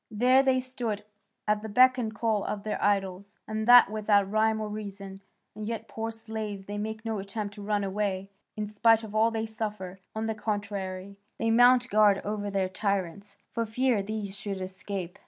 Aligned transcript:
There 0.09 0.41
they 0.41 0.59
stood 0.59 1.03
at 1.47 1.61
the 1.61 1.69
beck 1.69 1.99
and 1.99 2.11
call 2.11 2.43
of 2.45 2.63
their 2.63 2.83
idols, 2.83 3.37
and 3.47 3.67
that 3.67 3.91
without 3.91 4.31
rhyme 4.31 4.59
or 4.59 4.67
reason; 4.67 5.21
and 5.53 5.67
yet, 5.67 5.87
poor 5.87 6.09
slaves, 6.09 6.65
they 6.65 6.79
make 6.79 7.05
no 7.05 7.19
attempt 7.19 7.53
to 7.53 7.61
run 7.61 7.83
away, 7.83 8.31
in 8.57 8.65
spite 8.65 9.03
of 9.03 9.13
all 9.13 9.29
they 9.29 9.45
suffer; 9.45 9.99
on 10.15 10.25
the 10.25 10.33
contrary, 10.33 11.19
they 11.37 11.51
mount 11.51 11.87
guard 11.91 12.19
over 12.25 12.49
their 12.49 12.67
tyrants, 12.67 13.37
for 13.51 13.63
fear 13.63 14.01
these 14.01 14.35
should 14.35 14.59
escape." 14.59 15.19